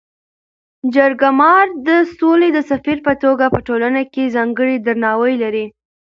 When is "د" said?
1.87-1.89, 2.53-2.59